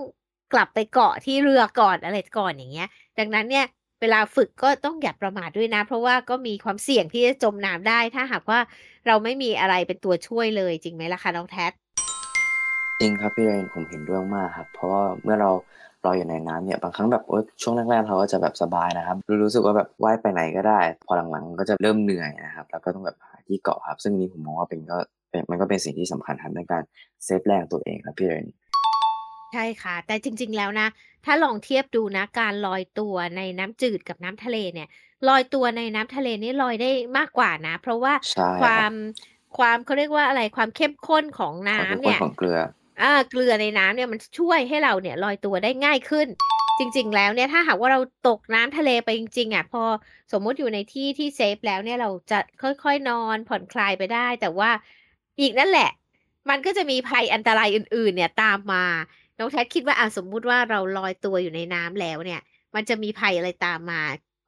[0.54, 2.88] กลับไปเกาะที่เรือก่อนอะไรก่อนอย่างเงี้ย
[3.20, 3.66] ดังนั้นเนี่ย
[4.02, 8.60] เวลาฝึกก็ต้องอย่าประมาทด้วยนะ เพราะว่าก็มีความเสี่ยงที่จะจมน้ำได้ ถ้าหากว่า
[9.08, 11.68] เราไม่มีอะไรเป็นตัวช่วยเลยจริงไหมล่ะคะน้องแท็
[13.02, 15.50] จริงครับพี่เรนผมเห็นด้วยมากครับ เพราะว่าเมื่อเรา
[16.06, 24.98] ลอยอยู่ในน้ำเนี่ยบางครั้งแบบโอ๊ยช่วงแรกๆเราก็จะแบบสบายนะครับรู้รู้สึกว่าแบบว่ายไปไหนก็ได้ พอหลังๆก็จะเริ่มเหนื่อยนะครับ แล้วก็ต้องแบบหาที่เกาะครับ ซึ่งอันนี้ผมมองว่าเป็นก็
[25.30, 26.84] เป็นมันก็เป็นสิ่งที่สำคัญครับในการ
[27.24, 28.46] เซฟแรงตัวเองครับพี่เรน
[29.54, 30.88] ใช่ค่ะ แต่จริง ๆ แล้วนะ
[31.26, 34.88] ถ้าลองเทียบดูนะการลอยตัวในน้ำจืดกับน้ำทะเลเนี่ย
[35.30, 38.94] ลอยตัวในน้ำทะเลนี่ลอยได้มากกว่านะ เพราะว่าใช่คครัวาบม
[39.58, 42.60] ความเขาเรียกว่าอะไรความเข้มข้นของความน้ำเข้มข้นเนี่ยของเกลือ
[43.02, 46.28] อ่าเกลือในน้ำเนี่ยมันช่วยให้เราเนี่ยลอยตัวได้ง่ายขึ้น
[46.80, 49.84] จริง ๆ แล้วเนี่ยถ้าหากว่าเราตกน้ำทะเลไปจริงๆอะพอ
[50.32, 54.70] สมมุติอยู่ในที่ที่เซฟแล้วเนี่ยเราจะค่อยๆนอนผ่อนคลายไปได้ แต่ว่า
[55.40, 55.90] อีกนั่นแหละ
[56.50, 58.86] มันก็จะมีภัยอันตรายอื่น ๆ เนี่ยตามมา
[59.38, 62.42] น้องแท็คิดว่าอะสมมุติว่าเราลอยตัวอยู่ในน้ำแล้วเนี่ย
[62.76, 64.02] มันจะมีภัยอะไรตามมา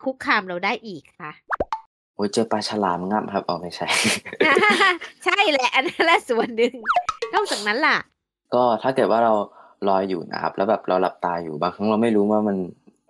[0.03, 1.31] คุกคามเราได้อีกคะ
[2.15, 3.87] โอ้ยเจอปลาฉลามงับครับอ๋อไม่ใช่
[5.25, 6.73] ใช่แหละ อันนั้นแหละส่วนหนึ่ง
[7.33, 7.97] นอกจากนั้นล่ะ
[8.53, 9.33] ก็ถ้าเกิดว่าเรา
[9.89, 12.57] ลอยอยู่นะครับ แล้วแบบเราหลับตาอยู่บางครั้งเราไม่รู้ว่ามัน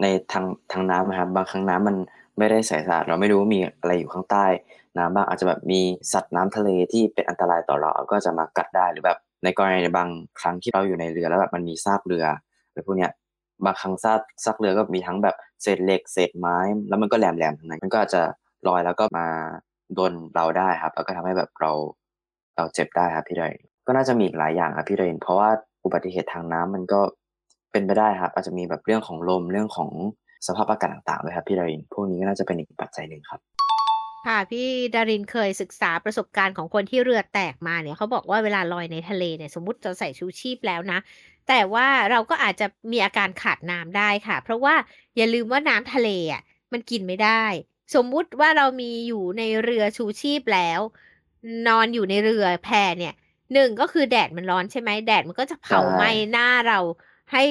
[0.01, 1.95] ในทางทางน้ำนะครับ บางครั้งน้ำมัน
[2.37, 4.45] ไม่ได้ใสสะอาดเราไม่รู้ว่ามีอะไรอยู่ข้างใต้
[4.97, 5.81] น้ำบ้างอาจจะแบบมี
[6.13, 12.25] สัตว์น้ำทะเลที่เป็นอันตรายต่อเราก็จะมากัดได้หรือแบบในกรณีบางครั้งที่เราอยู่ในเรือแล้วแบบมันมีซากเรือ
[12.67, 13.11] อะไรพวกเนี้ย
[13.65, 16.57] บางครั้งซากซากเรือก็มีทั้งแบบเศษเหล็กเศษไม้
[16.89, 18.21] แล้วมันก็แหลมๆทั้งนั้นมันก็อาจจะ
[18.67, 19.27] ลอยแล้วก็มา
[19.95, 21.71] โดนเราได้ครับ แล้วก็ทำให้แบบเรา
[22.55, 23.45] เราเจ็บได้ครับพี่ไร
[23.85, 25.49] ก็น่าจะมีอีกหลายอย่างครับพี่ไรเพราะว่า
[25.83, 27.01] อุบัติเหตุทางน้ำมันก็
[27.71, 29.91] เป็นไปได้ครับ อาจจะมีแบบเรื่องของลมเรื่องของ
[30.47, 33.39] สภาพอากาศต่างๆด้วยครับพี่ไรพวกนี้ก็น่าจะเป็นอีกปัจจัยหนึ่งครับ
[34.27, 40.99] ค่ะพี่ดารินเคยศึกษาประสบการณ์ของคนที่เรือแตกมาเนี่ยเขาบอกว่าเวลาลอยในทะเลเนี่ยสมมติเราใส่ชูชีพแล้วนะ
[41.47, 44.75] แต่ว่าเราก็อาจจะมีอาการขาดน้ำได้ค่ะ เพราะว่า
[45.15, 46.41] อย่าลืมว่าน้ำทะเลอะ
[46.71, 47.43] มันกินไม่ได้
[47.95, 50.79] สมมุติว่าเรามีอยู่ในเรือชูชีพแล้ว
[51.67, 52.69] นอนอยู่ในเรือแพ
[52.99, 53.13] เนี่ย
[53.53, 56.79] หนึ่งก็คือแดดมันร้อนใช่ไหมแดดมันก็จะเผาไหม้หน้าเรา
[57.31, 57.43] ให้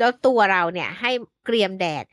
[0.00, 1.10] แล้วตัวเราเนี่ย ให้
[1.44, 2.04] เกรียมแดด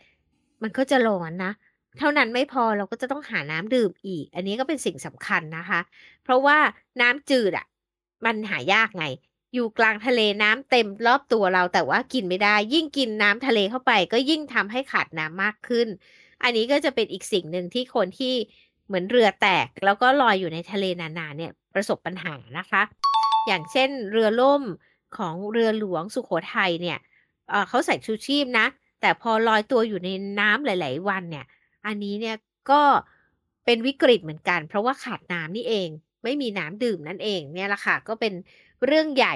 [0.63, 1.51] มันก็จะร้อนนะ
[1.99, 5.79] เท่านั้นไม่พอเราก็จะต้องหาน้ำดื่มอีก อันนี้ก็เป็นสิ่งสำคัญนะคะ
[6.23, 6.57] เพราะว่า
[7.01, 7.65] น้ำจืดอะ
[8.25, 9.05] มันหายากไง
[9.53, 15.87] อยู่กลางทะเลน้ำเต็มรอบตัวเราแต่ว่ากินไม่ได้ ยิ่งกินน้ำทะเลเข้าไป ก็ยิ่งทำให้ขาดน้ำมากขึ้น
[16.43, 18.33] อันนี้ก็จะเป็นอีกสิ่งหนึ่งที่คนที่
[18.87, 22.81] เหมือนเรือแตก แล้วก็ลอยอยู่ในทะเลนานๆเนี่ย ประสบปัญหานะคะ
[23.47, 24.63] อย่างเช่นเรือล่ม
[25.17, 26.99] ของเรือหลวงสุขโขทัยเนี่ย
[27.67, 28.67] เขาใส่ชูชีพนะ
[29.01, 31.45] แต่พอลอยตัวอยู่ในน้ำหลาย ๆ วันเนี่ย
[31.85, 32.35] อันนี้เนี่ย
[32.71, 32.81] ก็
[33.65, 35.89] เป็นวิกฤตเหมือนกัน เพราะว่าขาดน้ำนี่เอง
[36.23, 38.33] ไม่มีน้ำดื่มนั่นเองเนี่ยแหละค่ะก็เป็น
[38.85, 39.35] เรื่องใหญ่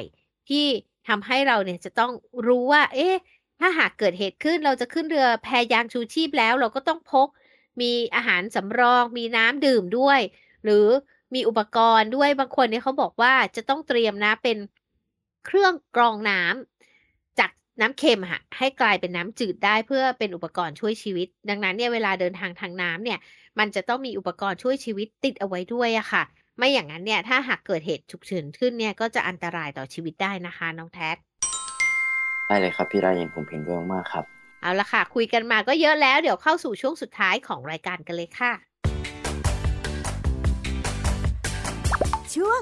[0.50, 0.66] ที่
[1.08, 2.12] ทำให้เราเนี่ยจะต้อง
[2.48, 3.16] รู้ว่า เอ๊ะ
[3.60, 7.28] ถ้าหากเกิดเหตุขึ้นเราจะขึ้นเรือแพยางชูชีพแล้ว เราก็ต้องพก
[7.82, 10.20] มีอาหารสำรองมีน้ำดื่มด้วย
[10.64, 10.86] หรือ
[11.36, 14.58] มีอุปกรณ์ด้วยบางคนเนี่ยเขาบอกว่าจะต้องเตรียมนะเป็น
[15.46, 23.20] เครื่องกรองน้ำจากน้ำเค็มค่ะให้กลายเป็นน้ำจืดได้เพื่อเป็นอุปกรณ์ช่วยชีวิต ดังนั้นเนี่ยเวลาเดินทางทางน้ำเนี่ย
[23.60, 26.24] มันจะต้องมีอุปกรณ์ช่วยชีวิตติดเอาไว้ด้วยอะค่ะ
[26.58, 31.18] ไม่อย่างนั้นเนี่ยถ้าหากเกิดเหตุฉุกเฉินขึ้นเนี่ยก็จะอันตรายต่อชีวิตได้นะคะน้องแท็ก
[32.48, 34.26] ได้เลยครับพี่รายินผมเห็นด้วยมากครับ
[34.62, 38.52] เอาละค่ะ คุยกันมาก็เยอะแล้วเดี๋ยวเข้าสู่ช่วงสุดท้ายของรายการกันเลยค่ะ
[42.36, 42.62] ช่วง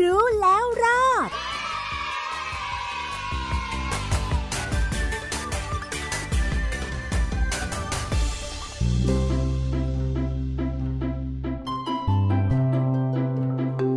[0.00, 1.30] รู้แล้วรอด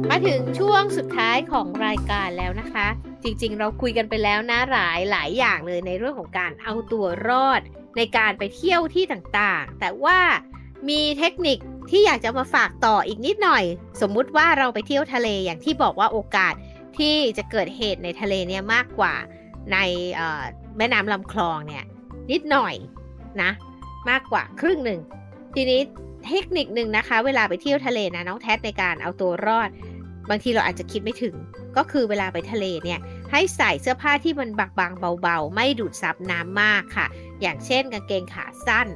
[0.09, 2.87] มาถึงช่วงสุดท้ายของรายการแล้วนะคะ
[3.23, 7.61] จริงๆ เราคุยกันไปแล้วนะหลายหลายอย่างเลยในเรื่องของการเอาตัวรอด
[7.97, 10.19] ในการไปเที่ยวที่ต่างๆ แต่ว่า
[10.89, 11.57] มีเทคนิค
[11.89, 13.63] ที่อยากจะมาฝากต่ออีกนิดหน่อย
[14.01, 16.53] สมมุติว่าเราไปเที่ยวทะเลอย่างที่บอกว่าโอกาส
[16.97, 19.13] ที่จะเกิดเหตุในทะเลเนี่ยมากกว่า
[19.73, 19.77] ใน
[20.77, 21.83] แม่น้ำลำคลองเนี่ย
[22.31, 22.75] นิดหน่อย
[23.41, 23.51] นะ
[24.09, 24.99] มากกว่าครึ่งหนึ่ง
[25.55, 25.79] ทีนี้
[26.27, 29.69] เทคนิคหนึ่งนะคะ เวลาไปเที่ยวทะเลนะน้องแท็ในการเอาตัวรอด
[30.29, 31.35] บางทีเราอาจจะคิดไม่ถึง
[31.77, 32.99] ก็คือเวลาไปทะเลเนี่ย
[33.31, 37.07] ให้ใส่เสื้อผ้าที่มันบางๆเบาๆ ไม่ดูดซับน้ำมากค่ะ
[37.41, 38.87] อย่างเช่นกางเกงขาสั้น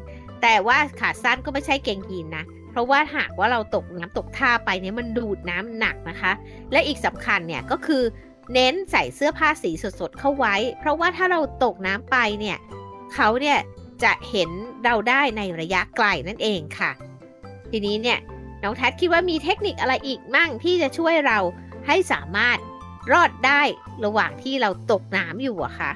[0.41, 6.31] แต่ว่าขาสั้นก็ไม่ใช่เกงยีนนะ เพราะว่าหากว่าเราตกน้ำตกท่าไปเนี่ยมันดูดน้ำหนักนะคะ
[6.71, 8.03] และอีกสำคัญเนี่ยก็คือ
[8.53, 12.57] เน้นใส่เสื้อผ้าสีสดๆเข้าไว้ เพราะว่าถ้าเราตกน้ำไปเนี่ย
[13.13, 13.57] เขาเนี่ย
[14.03, 14.49] จะเห็น
[14.85, 16.91] เราได้ในระยะไกลนั่นเองค่ะ
[17.71, 18.19] ทีนี้เนี่ย
[18.63, 21.39] น้องแท็คิดว่ามีเทคนิคอะไรอีกมั่งที่จะช่วยเรา
[21.87, 22.57] ให้สามารถ
[23.11, 23.61] รอดได้
[24.05, 25.91] ระหว่างที่เราตกน้ำอยู่อะคะ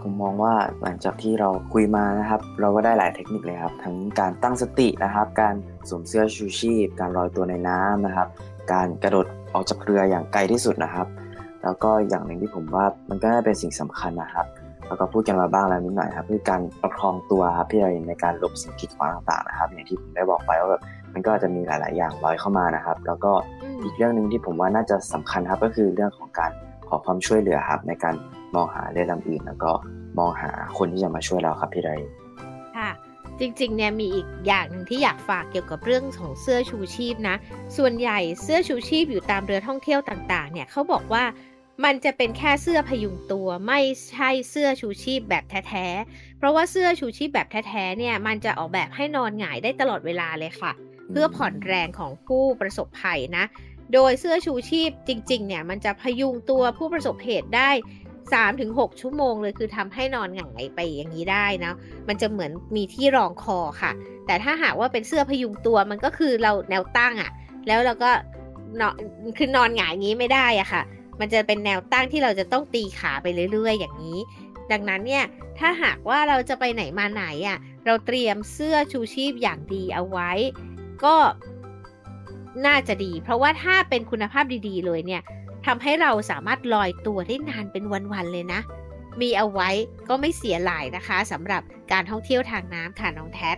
[0.00, 5.54] ผมมองว่าหลังจากที่เราคุยมานะครับ เราก็ได้หลายเทคนิคเลยครับ ทั้งการตั้งสตินะครับ การ
[5.88, 8.28] สวมเสื้อชูชีพ การลอยตัวในน้ำนะครับ
[8.72, 11.06] การกระโดดออกจากเรืออย่างไกลที่สุดนะครับ
[11.64, 14.46] แล้วก็อย่างหนึ่งที่ผมว่ามันก็น่าเป็นสิ่งสำคัญนะครับ
[14.86, 20.82] แล้วก็พูดกันมาบ้างแล้วนิดหน่อยครับคือการประคองตัวครับพี่เราในการหลบสิ่งกีดขวางต่างๆนะครับ อย่างที่ผมได้บอกไปว่าแบบ
[21.14, 23.32] มันก็จะมีหลาย ๆ อย่างลอยเข้ามานะครับ แล้วก็
[23.82, 26.50] อีกเรื่องหนึ่งที่ผมว่าน่าจะสำคัญครับก็คือเรื่องของการ
[26.88, 28.14] ขอความช่วยเหลือครับในการ
[28.54, 29.70] มองหาเรือลำอื่น แล้วก็
[30.18, 32.27] มองหาคนที่จะมาช่วยเราครับพี่ไรค่ะ
[33.40, 37.36] จริงๆ เนี่ยมีอีกอย่างหนึ่งที่อยากฝากเกี่ยวกับเรื่องของเสื้อชูชีพนะ
[37.76, 41.24] ส่วนใหญ่เสื้อชูชีพอยู่ตามเรือท่องเที่ยวต่าง ๆ เนี่ยเขาบอกว่า
[41.84, 50.72] มันจะเป็นแค่เสื้อพยุงตัวไม่ใช่เสื้อชูชีพแบบแท้ๆ เพราะว่าเสื้อชูชีพแบบแท้ๆ เนี่ยมันจะออกแบบให้นอนหงายได้ตลอดเวลาเลยค่ะ
[51.10, 53.44] เพื่อผ่อนแรงของผู้ประสบภัยนะ
[53.94, 57.70] โดยเสื้อชูชีพจริงๆ เนี่ยมันจะพยุงตัวผู้ประสบเหตุได้
[58.32, 61.72] 3-6ชั่วโมงเลยคือทำให้นอนหงายไปอย่างนี้ได้นะ
[62.08, 63.92] มันจะเหมือนมีที่รองคอค่ะ
[64.26, 67.30] แต่ถ้าหากว่าเป็นเสื้อพยุงตัวมันก็คือเราแนวตั้งอะ่ะ
[67.66, 68.10] แล้วเราก็
[68.80, 68.94] นอน
[69.38, 70.82] คือนอนหงายงี้ไม่ได้อะค่ะ
[71.20, 74.18] มันจะเป็นแนวตั้งที่เราจะต้องตีขาไปเรื่อยๆ อย่างนี้
[74.72, 75.24] ดังนั้นเนี่ย
[75.58, 80.30] ถ้าหากว่าเราจะไปไหนมาไหนอะ่ะเราเตรียมเสื้อชูชีพอย่างดีเอาไว้
[81.04, 81.14] ก็
[82.66, 85.22] น่าจะดี เพราะว่าถ้าเป็นคุณภาพดีๆ เลยเนี่ย
[85.66, 88.60] ทำให้เราสามารถลอยตัวได้นานเป็นวันๆเลยนะ
[89.20, 89.70] มีเอาไว้
[90.08, 93.52] ก็ไม่เสียหลายนะคะสำหรับการท่องเที่ยวทางน้ำค่ะน้องแท็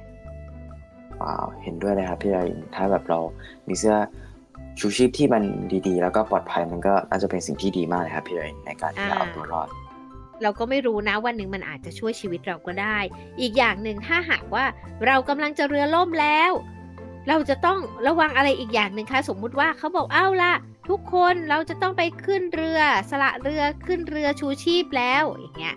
[1.20, 2.38] ว้าวเห็นด้วยเลยครับพี่ไอ
[2.74, 3.20] ถ้าแบบเรา
[3.68, 3.96] มีเสื้อ
[4.78, 5.42] ชูชีพที่มัน
[5.86, 9.68] ดีๆ แล้วก็ปลอดภัยมันก็น่าจะเป็นสิ่งที่ดีมากเลยครับพี่ไอในการที่จะเอาตัวรอด
[10.42, 12.98] เราก็ไม่รู้นะวันหนึ่งมันอาจจะช่วยชีวิตเราก็ได้
[13.40, 14.64] อีกอย่างหนึ่งถ้าหากว่า
[15.06, 16.52] เรากำลังจะเรือล่มแล้ว
[17.28, 20.52] เราจะต้องระวังอะไรอีกอย่างหนึ่งคะสมมุติว่าเขาบอกเอ้าล่ะ
[20.88, 25.76] ทุกคนเราจะต้องไปขึ้นเรือ สละเรือขึ้นเรือชูชีพแล้วอย่างเงี้ย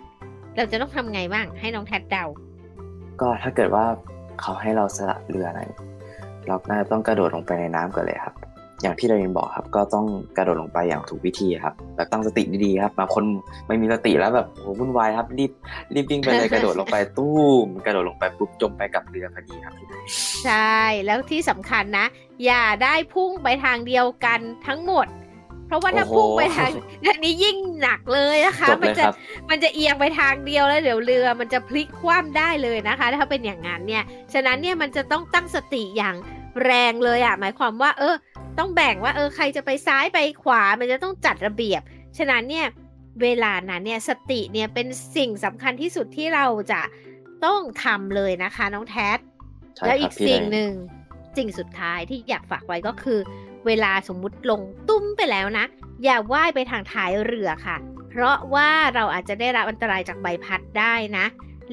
[0.56, 2.24] เราจะต้องทำไงบ้างให้น้องแท็ดเดา
[3.20, 3.84] ก็ถ้าเกิดว่า
[4.40, 5.60] เขาให้เราสละเรือไหน
[6.46, 8.34] เราน่าจะต้องกระโดดลงไปในน้ำก่อนเลยครับ
[8.82, 10.06] อย่างพี่ดารินบอกครับ ก็ต้อง
[10.36, 13.24] กระโดดลงไปอย่างถูกวิธีครับแบบตั้งสติดีๆครับบางคน
[13.66, 15.52] ไม่มีสติแล้วแบบโหวุ่นวายครับรีบ
[15.94, 20.08] รีบวิ่งไปเลยกระโดดลงไปตู้มกระโดดลงไปปุ๊บจมไปกับเรือพอดีครับพี่ดาริน
[20.44, 22.06] ใช่แล้วที่สำคัญนะ
[22.44, 25.08] อย่าได้พุ่งไปทางเดียวกันทั้งหมด
[25.66, 26.70] เพราะว่าถ้าพุ่งไปทาง
[27.06, 29.14] อันนี้ยิ่งหนักเลยนะคะจบมัเลยจะครับ
[29.50, 36.14] มันจะเอียงไปทางเดียวแล้วเดี๋ยวเรือ มันจะพลิกคว่ำได้เลยนะคะ ถ้าเป็นอย่างนั้นเนี่ยฉะนั้นเนี่ยมันจะต้องตั้งสติอย่าง
[36.64, 38.14] แรงเลยอะหมายความว่า เออ
[38.58, 41.82] ต้องแบ่งว่า เออ ใครจะไปซ้ายไปขวา มันจะต้องจัดระเบียบ
[42.18, 42.66] ฉะนั้นเนี่ย
[43.22, 44.86] เวลานั้นเนี่ยสติเนี่ยเป็น
[45.16, 46.80] สิ่งสำคัญที่สุดที่เราจะ
[47.44, 49.10] ต้องทำเลยนะคะ น้องแท็
[49.76, 50.72] ใช่แล้วคอีรับกพี่สิ่งดารินหนึ่ง
[51.36, 53.18] สิ่งสุดท้ายที่อยากฝากไว้ก็คือ
[53.66, 55.64] เวลาสมมุติลงตุ้มไปแล้วนะ
[56.04, 57.76] อย่าว่ายไปทางท้ายเรือค่ะ
[58.10, 61.26] เพราะว่าเราอาจจะได้รับอันตรายจากใบพัดได้นะ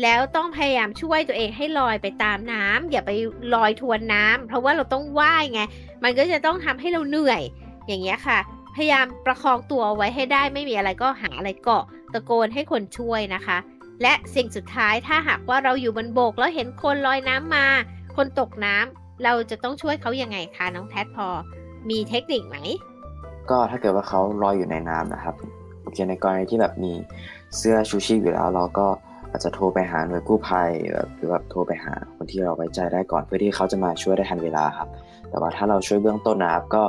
[0.03, 3.11] แล้วต้องพยายามช่วยตัวเองให้ลอยไปตามน้ำอย่าไป
[3.55, 5.61] ลอยทวนน้ำเพราะว่าเราต้องว่ายไง
[6.03, 7.41] มันก็จะต้องทำให้เราเหนื่อย
[7.87, 8.39] อย่างเงี้ยค่ะ
[8.75, 13.57] พยายามประคองตัวเอาไว้ให้ได้ไม่มีอะไรก็หาอะไรเกาะตะโกนให้คนช่วยนะคะ
[14.01, 17.67] และสิ่งสุดท้ายถ้าหากว่าเราอยู่บนโบกแล้วเห็นคนลอยน้ำมา
[18.15, 21.27] คนตกน้ำเราจะต้องช่วยเขายังไงคะน้องแทดพอ
[21.89, 22.57] มีเทคนิคไหม
[23.49, 25.35] ก็ถ้าเกิดว่าเขาลอยอยู่ในน้ำนะครับ
[25.81, 26.93] โอเคในกรณีที่แบบมี
[27.57, 28.87] เสื้อชูชีพอยู่แล้วเราก็
[29.31, 34.89] อาจจะโทรไปหาหน่วยกู้ภัยแบบหรือแบบโทรไปหาคนที่เราไว้ใจได้ก่อนเพื่อที่เขาจะมาช่วยได้ทันเวลาครับ
[35.29, 36.83] แต่ว่าถ้าเราช่วยเบื้องต้นนะครับก็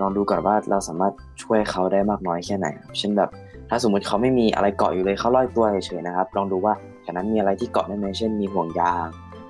[0.00, 3.30] ลองดูก่อนว่าเราสามารถช่วยเขาได้มากน้อยแค่ไหนครับเช่นแบบ
[3.68, 9.06] ถ้าสมมุติเขาไม่มีอะไรเกาะอยู่เลยเขาลอยตัวเฉยๆนะครับ ลองดูว่าแถวนั้นมีอะไรที่เกาะได้ไหมเช่น มีห่วงยาง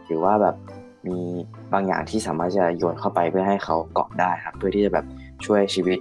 [0.07, 0.55] หรือว่าแบบ
[1.07, 1.19] มี
[1.73, 5.07] บางอย่างที่สามารถจะโยนเข้าไปเพื่อให้เขาเกาะได้ครับ เพื่อที่จะแบบ
[5.45, 5.99] ช่วยชีวิต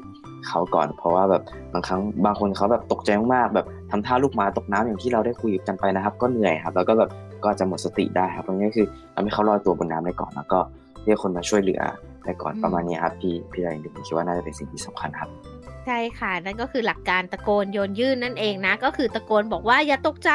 [0.47, 7.09] เขาก่อน เพราะว่าแบบบางครั้งบางคนเขาแบบตกใจมากๆแบบ ทำท่าลูกหมาตกน้ำอย่างที่เราได้คุยกันไปนะครับ ก็เหนื่อยครับ แล้วก็แบบ
[7.41, 10.59] ก็อาจจะหมดสติได้ครับเพราะงั้นก็คือทำให้เขาลอยตัวบนน้ำได้ก่อนแล้วก็
[11.05, 11.81] เรียกคนมาช่วยเหลือ
[12.23, 15.29] ได้ก่อนอืมประมาณนี้ครับพี่พี่ไรนผมคิดว่าน่าจะเป็นสิ่งที่สำคัญครับ
[15.85, 20.31] ใช่ค่ะนั่นก็คือหลักการตะโกนโยนยื่นนั่นเองนะ ก็คือตะโกนบอกว่าอย่าตกใจ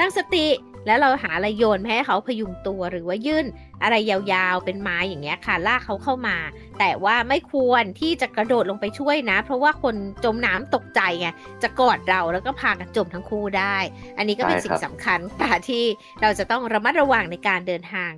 [0.00, 0.46] ตั้งสติ
[0.86, 3.46] แล้วเราหาอะไรโยนให้เขาพยุงตัวหรือว่ายื่น
[3.82, 6.36] อะไรยาวๆเป็นไม้อย่างเงี้ยค่ะลากเขาเข้ามา
[6.78, 11.28] แต่ว่าไม่ควรที่จะกระโดดลงไปช่วยนะ เพราะว่าคนจมน้ำตกใจไง
[11.62, 13.76] จะกอดเราแล้วก็พากันจมทั้งคู่ได้
[14.18, 15.84] อันนี้ก็เป็นสิ่งบสำคัญค่ะที่
[16.22, 18.10] เราจะต้องระมัดระวังในการเดินทาง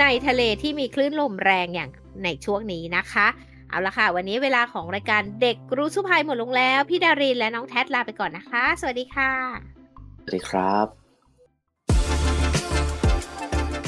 [0.00, 1.90] ในทะเลที่มีคลื่นลมแรงอย่าง
[2.24, 3.26] ในช่วงนี้นะคะ
[3.70, 9.32] เอาละค่ะ วันนี้เวลาของรายการเด็กรู้สุภัยหมดลงแล้ว พี่ดารินและน้องแท็ลาไปก่อนนะคะ สวัสดีค่ะ
[10.22, 10.97] สวัสดีครับ